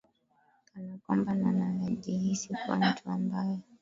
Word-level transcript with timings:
kana 0.71 0.97
kwamba 1.03 1.35
na 1.35 1.51
na 1.51 1.69
najihisi 1.73 2.53
kuwa 2.55 2.77
mtu 2.77 3.09
ambaye 3.09 3.59